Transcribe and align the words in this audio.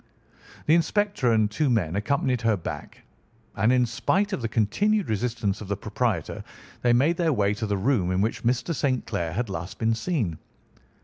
The 0.65 0.73
inspector 0.73 1.31
and 1.31 1.45
two 1.51 1.69
men 1.69 1.95
accompanied 1.95 2.41
her 2.41 2.57
back, 2.57 3.03
and 3.55 3.71
in 3.71 3.85
spite 3.85 4.33
of 4.33 4.41
the 4.41 4.47
continued 4.47 5.07
resistance 5.11 5.61
of 5.61 5.67
the 5.67 5.77
proprietor, 5.77 6.43
they 6.81 6.91
made 6.91 7.17
their 7.17 7.31
way 7.33 7.53
to 7.53 7.67
the 7.67 7.77
room 7.77 8.09
in 8.11 8.19
which 8.19 8.41
Mr. 8.43 8.73
St. 8.73 9.05
Clair 9.05 9.31
had 9.33 9.47
last 9.47 9.77
been 9.77 9.93
seen. 9.93 10.39